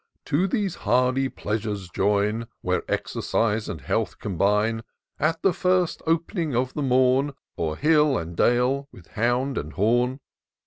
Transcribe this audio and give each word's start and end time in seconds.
To 0.25 0.47
these 0.47 0.73
the 0.73 0.79
hardy 0.79 1.29
pleasures 1.29 1.87
join. 1.87 2.47
Where 2.61 2.81
Exercise 2.89 3.69
and 3.69 3.81
Health 3.81 4.17
combine: 4.17 4.81
At 5.19 5.43
the 5.43 5.53
first 5.53 6.01
op'ning 6.07 6.55
of 6.55 6.73
the 6.73 6.81
morn. 6.81 7.33
O'er 7.55 7.75
hill 7.75 8.17
and 8.17 8.35
dale, 8.35 8.87
with 8.91 9.09
hound 9.09 9.59
and 9.59 9.73
horn. 9.73 10.19